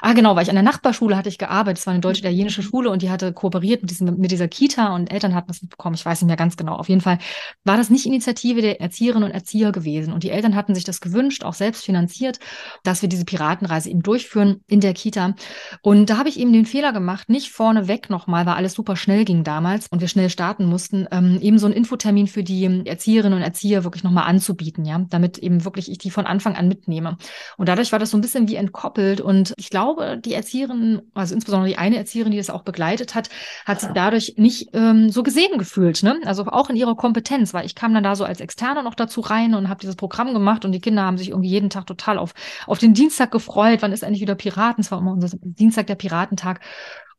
[0.00, 1.78] Ah, genau, weil ich an der Nachbarschule hatte ich gearbeitet.
[1.78, 2.66] Es war eine deutsch-italienische mhm.
[2.66, 5.94] Schule und die hatte kooperiert mit, diesem, mit dieser Kita und Eltern hatten das mitbekommen.
[5.94, 6.76] Ich weiß nicht mehr ganz genau.
[6.76, 7.18] Auf jeden Fall
[7.64, 10.12] war das nicht Initiative der Erzieherinnen und Erzieher gewesen.
[10.12, 12.38] Und die Eltern hatten sich das gewünscht, auch selbst finanziert,
[12.82, 15.34] dass wir diese Piratenreise eben durchführen in der Kita.
[15.82, 18.96] Und da habe ich eben den Fehler gemacht, nicht vorneweg nochmal mal, weil alles super
[18.96, 22.84] schnell ging damals und wir schnell starten mussten, ähm, eben so einen Infotermin für die
[22.84, 26.68] Erzieherinnen und Erzieher wirklich nochmal anzubieten, ja, damit eben wirklich ich die von Anfang an
[26.68, 27.16] mitnehme.
[27.56, 31.34] Und dadurch war das so ein bisschen wie entkoppelt und ich glaube, die Erzieherin, also
[31.34, 33.30] insbesondere die eine Erzieherin, die das auch begleitet hat,
[33.64, 36.20] hat sich dadurch nicht ähm, so gesehen gefühlt, ne?
[36.24, 39.20] Also auch in ihrer Kompetenz, weil ich kam dann da so als Externe noch dazu
[39.20, 42.18] rein und habe dieses Programm gemacht und die Kinder haben sich irgendwie jeden Tag total
[42.18, 42.34] auf,
[42.66, 43.82] auf den Dienstag gefreut.
[43.82, 44.82] Wann ist eigentlich wieder Piraten?
[44.82, 46.60] Es war immer unser Dienstag der Piratentag.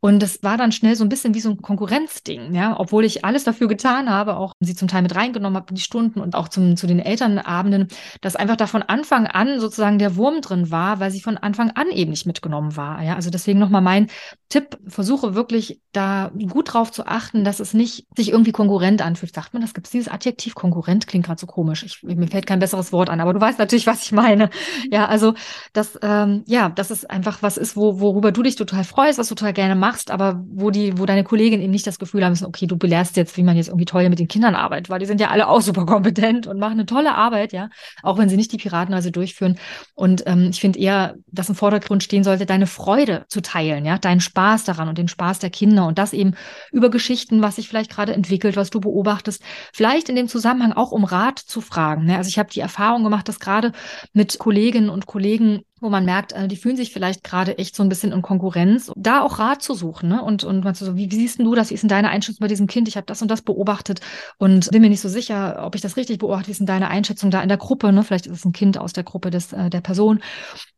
[0.06, 3.26] Und es war dann schnell so ein bisschen wie so ein Konkurrenzding, ja, obwohl ich
[3.26, 6.36] alles dafür getan habe, auch sie zum Teil mit reingenommen habe in die Stunden und
[6.36, 7.88] auch zum, zu den Elternabenden,
[8.22, 11.72] dass einfach da von Anfang an sozusagen der Wurm drin war, weil sie von Anfang
[11.72, 13.02] an eben nicht mitgenommen war.
[13.02, 14.12] Ja, also deswegen nochmal mein
[14.48, 19.34] Tipp, versuche wirklich da gut drauf zu achten, dass es nicht sich irgendwie Konkurrent anfühlt.
[19.34, 21.82] Sagt man, das gibt es dieses Adjektiv Konkurrent, klingt gerade so komisch.
[21.82, 24.52] Ich, mir fällt kein besseres Wort an, aber du weißt natürlich, was ich meine.
[24.91, 25.34] Ja, also
[25.74, 29.30] das, ähm, ja, das ist einfach was ist, wo, worüber du dich total freust, was
[29.30, 32.31] du total gerne machst, aber wo die, wo deine Kolleginnen eben nicht das Gefühl haben
[32.31, 34.99] müssen, okay, du belehrst jetzt, wie man jetzt irgendwie toll mit den Kindern arbeitet, weil
[34.99, 37.69] die sind ja alle auch super kompetent und machen eine tolle Arbeit, ja,
[38.03, 39.58] auch wenn sie nicht die Piratenreise durchführen.
[39.93, 43.97] Und ähm, ich finde eher, dass im Vordergrund stehen sollte, deine Freude zu teilen, ja,
[43.97, 46.36] deinen Spaß daran und den Spaß der Kinder und das eben
[46.71, 49.41] über Geschichten, was sich vielleicht gerade entwickelt, was du beobachtest,
[49.73, 52.05] vielleicht in dem Zusammenhang auch um Rat zu fragen.
[52.05, 52.17] Ne?
[52.17, 53.71] Also ich habe die Erfahrung gemacht, dass gerade
[54.13, 57.84] mit Kolleginnen und Kollegen wo man merkt, äh, die fühlen sich vielleicht gerade echt so
[57.84, 60.10] ein bisschen in Konkurrenz, da auch Rat zu suchen.
[60.10, 60.22] Ne?
[60.22, 61.70] Und, und man so, wie, wie siehst du das?
[61.70, 62.88] Wie ist denn deine Einschätzung bei diesem Kind?
[62.88, 64.00] Ich habe das und das beobachtet
[64.38, 66.48] und bin mir nicht so sicher, ob ich das richtig beobachte.
[66.48, 67.92] Wie ist denn deine Einschätzung da in der Gruppe?
[67.92, 68.04] Ne?
[68.04, 70.22] Vielleicht ist es ein Kind aus der Gruppe des, äh, der Person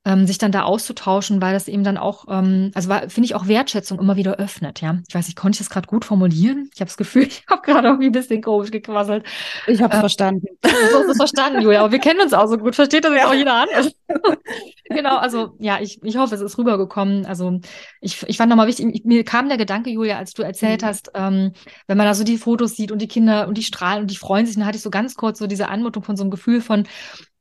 [0.08, 3.48] ähm, sich dann da auszutauschen, weil das eben dann auch, ähm, also finde ich auch
[3.48, 5.00] Wertschätzung immer wieder öffnet, ja.
[5.08, 6.70] Ich weiß nicht, konnte ich das gerade gut formulieren?
[6.74, 9.26] Ich habe das Gefühl, ich habe gerade irgendwie ein bisschen komisch gequasselt.
[9.68, 10.48] Ich habe es ähm, verstanden.
[10.62, 12.76] Du hast es verstanden, Julia, aber wir kennen uns auch so gut.
[12.76, 13.92] Versteht das ja auch jeder anders?
[14.89, 17.26] genau, also ja, ich, ich hoffe, es ist rübergekommen.
[17.26, 17.60] Also
[18.02, 20.86] ich, ich fand nochmal wichtig, mir kam der Gedanke, Julia, als du erzählt mhm.
[20.86, 21.52] hast, ähm,
[21.88, 24.17] wenn man da so die Fotos sieht und die Kinder und die strahlen und die
[24.17, 26.62] freuen sich, dann hatte ich so ganz kurz so diese Anmutung von so einem Gefühl
[26.62, 26.88] von,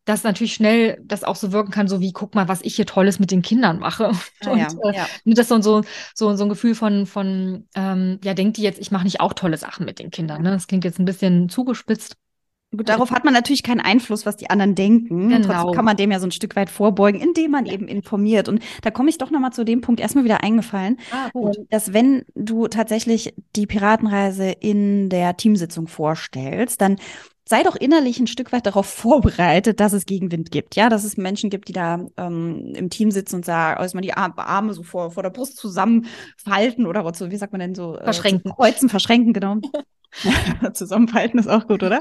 [0.07, 2.87] dass natürlich schnell das auch so wirken kann, so wie, guck mal, was ich hier
[2.87, 4.13] Tolles mit den Kindern mache.
[4.45, 5.07] Ah, und, ja, äh, ja.
[5.25, 5.83] das so, so,
[6.15, 9.33] so, so ein Gefühl von, von ähm, ja, denkt die jetzt, ich mache nicht auch
[9.33, 10.43] tolle Sachen mit den Kindern.
[10.43, 10.51] Ne?
[10.51, 12.17] Das klingt jetzt ein bisschen zugespitzt.
[12.75, 15.29] Gut, darauf hat man natürlich keinen Einfluss, was die anderen denken.
[15.29, 15.47] Genau.
[15.47, 17.73] Trotzdem kann man dem ja so ein Stück weit vorbeugen, indem man ja.
[17.73, 18.49] eben informiert.
[18.49, 21.31] Und da komme ich doch nochmal zu dem Punkt erstmal wieder eingefallen, ah.
[21.35, 26.97] Ähm, dass wenn du tatsächlich die Piratenreise in der Teamsitzung vorstellst, dann
[27.49, 30.75] sei doch innerlich ein Stück weit darauf vorbereitet, dass es Gegenwind gibt.
[30.75, 34.03] Ja, dass es Menschen gibt, die da ähm, im Team sitzen und sagen, also man
[34.03, 37.97] die Arme so vor, vor der Brust zusammenfalten oder so, wie sagt man denn so?
[37.97, 38.53] Äh, verschränken.
[38.53, 39.59] Kreuzen, verschränken, genau.
[40.73, 42.01] Zusammenfalten ist auch gut, oder?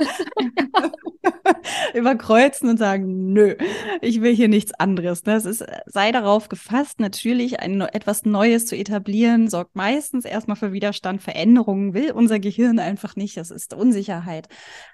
[1.94, 3.56] Überkreuzen und sagen, nö,
[4.02, 5.26] ich will hier nichts anderes.
[5.26, 5.36] Ne?
[5.36, 11.22] ist, sei darauf gefasst, natürlich ein, etwas Neues zu etablieren, sorgt meistens erstmal für Widerstand.
[11.22, 13.38] Veränderungen will unser Gehirn einfach nicht.
[13.38, 14.48] Das ist Unsicherheit,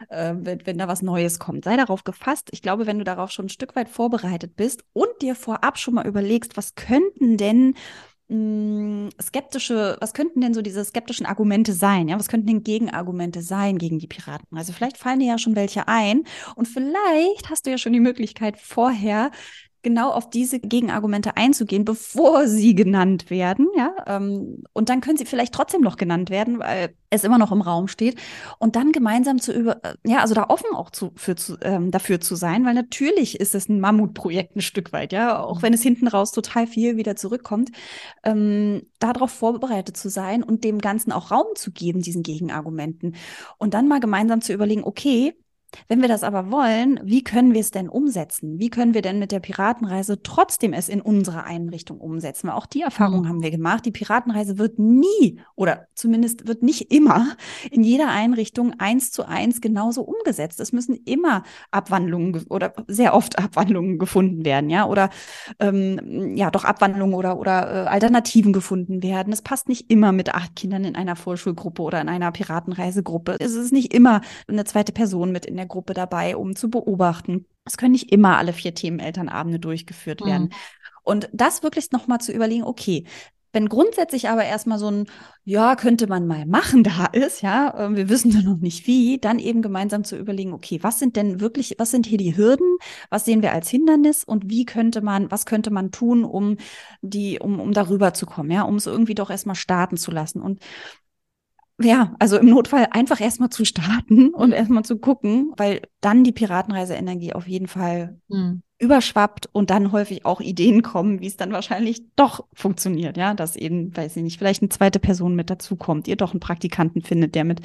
[0.10, 1.66] äh, wenn, wenn da was Neues kommt.
[1.66, 2.50] Sei darauf gefasst.
[2.52, 5.96] Ich glaube, wenn du darauf schon ein Stück weit vorbereitet bist und dir vorab schon
[5.96, 7.76] mal überlegst, was könnten denn
[8.32, 12.08] mh, skeptische, was könnten denn so diese skeptischen Argumente sein?
[12.08, 14.58] Ja, was könnten denn Gegenargumente sein gegen die Piraten?
[14.58, 16.24] Also vielleicht fallen dir ja schon welche ein
[16.56, 19.32] und vielleicht hast du ja schon die Möglichkeit vorher
[19.82, 23.94] genau auf diese Gegenargumente einzugehen, bevor sie genannt werden, ja.
[24.08, 27.62] Ähm, und dann können sie vielleicht trotzdem noch genannt werden, weil es immer noch im
[27.62, 28.20] Raum steht.
[28.58, 32.22] Und dann gemeinsam zu über, ja, also da offen auch zu, für, zu, ähm, dafür
[32.22, 35.64] zu sein, weil natürlich ist es ein Mammutprojekt ein Stück weit, ja, auch mhm.
[35.64, 37.72] wenn es hinten raus total viel wieder zurückkommt,
[38.24, 43.16] ähm, darauf vorbereitet zu sein und dem Ganzen auch Raum zu geben, diesen Gegenargumenten.
[43.58, 45.34] Und dann mal gemeinsam zu überlegen, okay,
[45.88, 48.60] wenn wir das aber wollen, wie können wir es denn umsetzen?
[48.60, 52.48] Wie können wir denn mit der Piratenreise trotzdem es in unserer Einrichtung umsetzen?
[52.48, 53.28] Weil auch die Erfahrung mhm.
[53.30, 53.86] haben wir gemacht.
[53.86, 57.36] Die Piratenreise wird nie oder zumindest wird nicht immer
[57.70, 60.60] in jeder Einrichtung eins zu eins genauso umgesetzt.
[60.60, 65.10] Es müssen immer Abwandlungen oder sehr oft Abwandlungen gefunden werden, ja, oder
[65.60, 69.34] ähm, ja, doch Abwandlungen oder oder äh, Alternativen gefunden werden.
[69.34, 73.38] Es passt nicht immer mit acht Kindern in einer Vorschulgruppe oder in einer Piratenreisegruppe.
[73.40, 77.46] Es ist nicht immer eine zweite Person mit in der Gruppe dabei, um zu beobachten.
[77.66, 80.44] Es können nicht immer alle vier Themen Elternabende durchgeführt werden.
[80.44, 80.52] Mhm.
[81.04, 83.06] Und das wirklich nochmal zu überlegen, okay,
[83.54, 85.08] wenn grundsätzlich aber erstmal so ein,
[85.44, 89.20] ja, könnte man mal machen da ist, ja, ähm, wir wissen ja noch nicht wie,
[89.20, 92.78] dann eben gemeinsam zu überlegen, okay, was sind denn wirklich, was sind hier die Hürden,
[93.10, 96.58] was sehen wir als Hindernis und wie könnte man, was könnte man tun, um
[97.02, 100.42] die, um, um darüber zu kommen, ja, um es irgendwie doch erstmal starten zu lassen.
[100.42, 100.60] Und
[101.84, 104.56] ja, also im Notfall einfach erstmal zu starten und mhm.
[104.56, 108.62] erstmal zu gucken, weil dann die Piratenreise-Energie auf jeden Fall mhm.
[108.80, 113.56] überschwappt und dann häufig auch Ideen kommen, wie es dann wahrscheinlich doch funktioniert, ja, dass
[113.56, 117.36] eben, weiß ich nicht, vielleicht eine zweite Person mit dazukommt, ihr doch einen Praktikanten findet,
[117.36, 117.62] der mit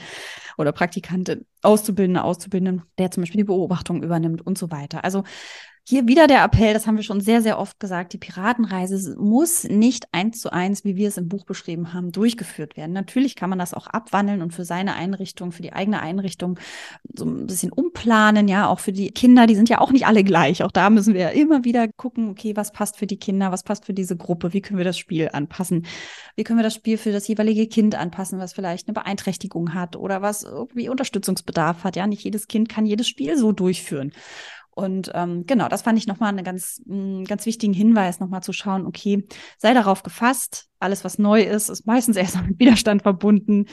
[0.59, 5.05] oder Praktikantin, Auszubildende, Auszubildenden, der zum Beispiel die Beobachtung übernimmt und so weiter.
[5.05, 5.25] Also
[5.89, 9.63] Hier wieder der Appell, das haben wir schon sehr, sehr oft gesagt, die Piratenreise muss
[9.63, 12.91] nicht eins zu eins, wie wir es im Buch beschrieben haben, durchgeführt werden.
[12.91, 16.59] Natürlich kann man das auch abwandeln und für seine Einrichtung, für die eigene Einrichtung
[17.15, 20.25] so ein bisschen umplanen, ja, auch für die Kinder, die sind ja auch nicht alle
[20.25, 20.65] gleich.
[20.65, 23.63] Auch da müssen wir ja immer wieder gucken, okay, was passt für die Kinder, was
[23.63, 25.87] passt für diese Gruppe, wie können wir das Spiel anpassen,
[26.35, 29.95] wie können wir das Spiel für das jeweilige Kind anpassen, was vielleicht eine Beeinträchtigung hat
[29.95, 31.95] oder was irgendwie Unterstützungsbedarf hat.
[31.95, 34.11] Ja, nicht jedes Kind kann jedes Spiel so durchführen.
[34.77, 38.53] Und ähm, genau, das fand ich nochmal einen ganz, einen ganz wichtigen Hinweis, nochmal zu
[38.53, 43.67] schauen, okay, sei darauf gefasst, alles, was neu ist, ist meistens erst mit Widerstand verbunden.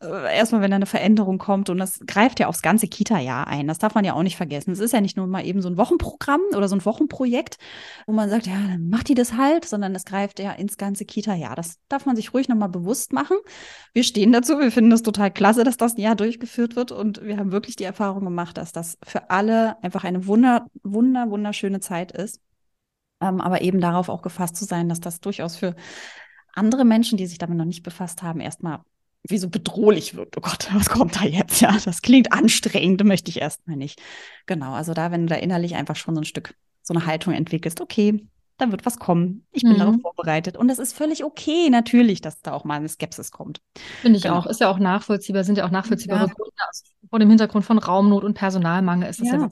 [0.00, 1.70] Äh, erstmal, wenn da eine Veränderung kommt.
[1.70, 3.66] Und das greift ja aufs ganze Kita-Jahr ein.
[3.66, 4.70] Das darf man ja auch nicht vergessen.
[4.70, 7.58] Es ist ja nicht nur mal eben so ein Wochenprogramm oder so ein Wochenprojekt,
[8.06, 11.04] wo man sagt, ja, dann macht die das halt, sondern es greift ja ins ganze
[11.04, 11.56] Kita-Jahr.
[11.56, 13.36] Das darf man sich ruhig nochmal bewusst machen.
[13.92, 14.58] Wir stehen dazu.
[14.58, 16.92] Wir finden das total klasse, dass das ein Jahr durchgeführt wird.
[16.92, 21.30] Und wir haben wirklich die Erfahrung gemacht, dass das für alle einfach eine wunder, wunder,
[21.30, 22.40] wunderschöne Zeit ist.
[23.20, 25.74] Ähm, aber eben darauf auch gefasst zu sein, dass das durchaus für
[26.58, 28.80] andere Menschen, die sich damit noch nicht befasst haben, erstmal
[29.28, 30.36] wie so bedrohlich wird.
[30.36, 31.60] Oh Gott, was kommt da jetzt?
[31.60, 34.00] Ja, das klingt anstrengend, möchte ich erstmal nicht.
[34.46, 37.34] Genau, also da, wenn du da innerlich einfach schon so ein Stück so eine Haltung
[37.34, 39.46] entwickelst, okay, da wird was kommen.
[39.52, 39.78] Ich bin mhm.
[39.78, 40.56] darauf vorbereitet.
[40.56, 43.60] Und es ist völlig okay, natürlich, dass da auch mal eine Skepsis kommt.
[44.00, 44.38] Finde ich genau.
[44.38, 44.46] auch.
[44.46, 46.34] Ist ja auch nachvollziehbar, sind ja auch nachvollziehbare ja.
[46.34, 46.52] Gründe.
[46.66, 49.50] Also vor dem Hintergrund von Raumnot und Personalmangel ist das ja, ja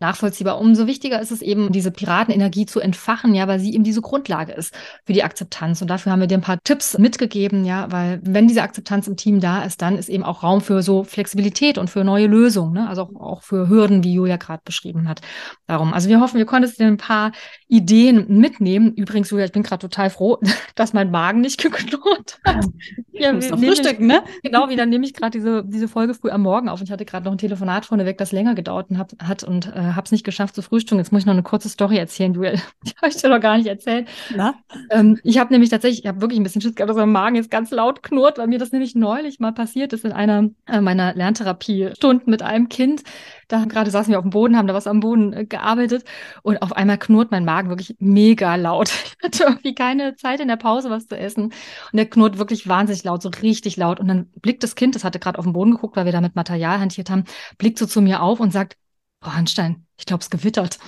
[0.00, 0.60] nachvollziehbar.
[0.60, 4.52] Umso wichtiger ist es eben, diese Piratenenergie zu entfachen, ja, weil sie eben diese Grundlage
[4.52, 5.82] ist für die Akzeptanz.
[5.82, 9.16] Und dafür haben wir dir ein paar Tipps mitgegeben, ja, weil wenn diese Akzeptanz im
[9.16, 12.74] Team da ist, dann ist eben auch Raum für so Flexibilität und für neue Lösungen,
[12.74, 12.88] ne?
[12.88, 15.20] also auch, auch für Hürden, wie Julia gerade beschrieben hat.
[15.66, 17.32] Darum, also wir hoffen, wir konnten dir ein paar
[17.66, 18.94] Ideen mitnehmen.
[18.94, 20.38] Übrigens, Julia, ich bin gerade total froh,
[20.74, 22.64] dass mein Magen nicht geknurrt hat.
[23.12, 24.22] Ja, wir frühstücken, ne?
[24.42, 26.92] Genau, wie dann nehme ich gerade diese, diese Folge früh am Morgen auf und ich
[26.92, 30.12] hatte gerade noch ein Telefonat vorneweg, das länger gedauert hat, hat und äh, habe es
[30.12, 30.98] nicht geschafft zu frühstücken.
[30.98, 32.60] Jetzt muss ich noch eine kurze Story erzählen, Duel.
[32.84, 34.08] Die habe ich dir noch gar nicht erzählt.
[34.34, 34.54] Na?
[34.90, 37.36] Ähm, ich habe nämlich tatsächlich, ich habe wirklich ein bisschen Schiss gehabt, dass mein Magen
[37.36, 40.80] jetzt ganz laut knurrt, weil mir das nämlich neulich mal passiert ist in einer äh,
[40.80, 43.02] meiner Lerntherapie-Stunden mit einem Kind.
[43.48, 46.04] Da gerade saßen wir auf dem Boden, haben da was am Boden äh, gearbeitet
[46.42, 48.90] und auf einmal knurrt mein Magen wirklich mega laut.
[49.18, 51.54] Ich hatte irgendwie keine Zeit in der Pause was zu essen und
[51.92, 53.98] der knurrt wirklich wahnsinnig laut, so richtig laut.
[53.98, 56.20] Und dann blickt das Kind, das hatte gerade auf den Boden geguckt, weil wir da
[56.20, 57.24] mit Material hantiert haben,
[57.58, 58.76] blickt so zu mir auf und sagt,
[59.20, 60.78] Frau Hanstein, ich glaube, es gewittert.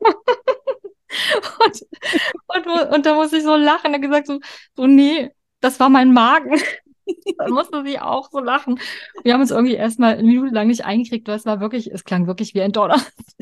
[2.48, 3.92] und, und, und, da muss ich so lachen.
[3.92, 4.40] Er gesagt so,
[4.76, 6.60] so, nee, das war mein Magen.
[7.38, 8.78] da musste sie auch so lachen.
[9.22, 12.04] Wir haben uns irgendwie erstmal eine Minute lang nicht eingekriegt, weil es war wirklich, es
[12.04, 13.00] klang wirklich wie ein Donner.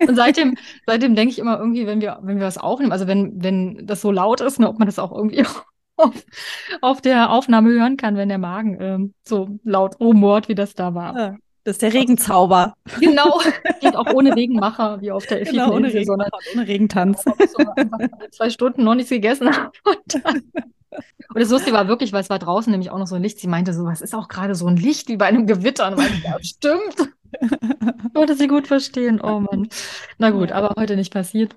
[0.00, 3.42] und seitdem, seitdem denke ich immer irgendwie, wenn wir, wenn wir was aufnehmen, also wenn,
[3.42, 5.44] wenn das so laut ist, ne, ob man das auch irgendwie
[5.96, 6.26] auf,
[6.80, 10.94] auf der Aufnahme hören kann, wenn der Magen ähm, so laut rumort, wie das da
[10.94, 11.18] war.
[11.18, 11.36] Ja.
[11.64, 12.74] Das ist der Regenzauber.
[12.98, 13.40] Genau,
[13.80, 17.24] geht auch ohne Regenmacher, wie auf der genau, ohne, Regen, sondern ohne Regentanz.
[18.32, 19.70] Zwei Stunden noch nichts gegessen habe.
[19.84, 20.24] Und,
[21.34, 23.38] und das Lustige war wirklich, weil es war draußen nämlich auch noch so ein Licht.
[23.38, 25.88] Sie meinte so, was ist auch gerade so ein Licht wie bei einem Gewitter?
[25.88, 27.12] Und meinte, ja, stimmt.
[27.40, 29.20] Ich wollte sie gut verstehen.
[29.20, 29.68] Oh Mann.
[30.18, 31.54] Na gut, aber heute nicht passiert.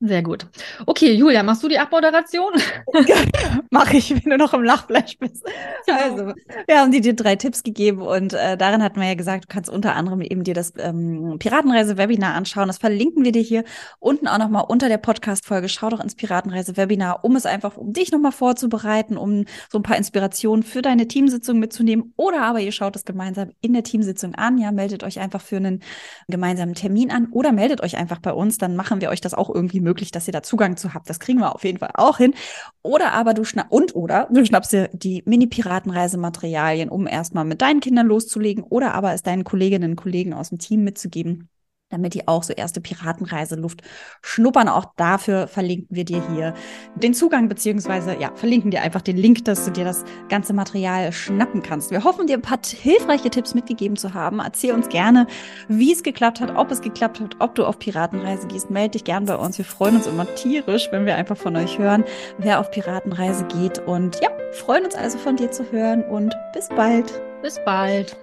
[0.00, 0.46] Sehr gut.
[0.84, 2.52] Okay, Julia, machst du die Abmoderation?
[3.70, 5.42] Mache ich, wenn du noch im Lachfleisch bist.
[5.90, 6.34] Also,
[6.66, 9.70] wir haben dir drei Tipps gegeben und äh, darin hatten wir ja gesagt, du kannst
[9.70, 12.66] unter anderem eben dir das ähm, Piratenreise-Webinar anschauen.
[12.66, 13.64] Das verlinken wir dir hier
[13.98, 15.70] unten auch nochmal unter der Podcast-Folge.
[15.70, 19.96] Schau doch ins Piratenreise-Webinar, um es einfach, um dich nochmal vorzubereiten, um so ein paar
[19.96, 22.12] Inspirationen für deine Teamsitzung mitzunehmen.
[22.16, 24.58] Oder aber ihr schaut es gemeinsam in der Teamsitzung an.
[24.58, 25.80] Ja, meldet euch einfach für einen
[26.28, 28.58] gemeinsamen Termin an oder meldet euch einfach bei uns.
[28.58, 31.08] Dann machen wir euch das auch irgendwie möglich, dass ihr da Zugang zu habt.
[31.08, 32.34] Das kriegen wir auf jeden Fall auch hin.
[32.82, 37.80] Oder aber du schnapp und oder du schnappst dir die Mini-Piratenreisematerialien, um erstmal mit deinen
[37.80, 41.48] Kindern loszulegen oder aber es deinen Kolleginnen und Kollegen aus dem Team mitzugeben
[41.88, 43.82] damit die auch so erste Piratenreiseluft
[44.22, 44.68] schnuppern.
[44.68, 46.54] Auch dafür verlinken wir dir hier
[46.96, 51.12] den Zugang, beziehungsweise ja, verlinken dir einfach den Link, dass du dir das ganze Material
[51.12, 51.90] schnappen kannst.
[51.90, 54.40] Wir hoffen, dir ein paar hilfreiche Tipps mitgegeben zu haben.
[54.40, 55.26] Erzähl uns gerne,
[55.68, 58.70] wie es geklappt hat, ob es geklappt hat, ob du auf Piratenreise gehst.
[58.70, 59.58] Meld dich gern bei uns.
[59.58, 62.04] Wir freuen uns immer tierisch, wenn wir einfach von euch hören,
[62.38, 63.78] wer auf Piratenreise geht.
[63.80, 67.20] Und ja, freuen uns also von dir zu hören und bis bald.
[67.42, 68.16] Bis bald.